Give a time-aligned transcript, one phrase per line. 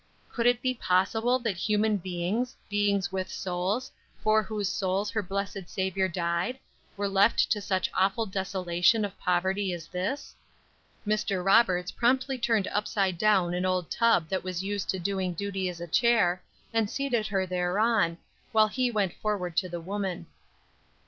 [0.31, 3.91] Could it be possible that human beings, beings with souls,
[4.23, 6.57] for whose souls her blessed Saviour died,
[6.97, 10.33] were left to such awful desolation of poverty as this!
[11.05, 11.45] Mr.
[11.45, 15.79] Roberts promptly turned upside down an old tub that was used to doing duty as
[15.79, 16.41] a chair,
[16.73, 18.17] and seated her thereon,
[18.53, 20.25] while he went forward to the woman.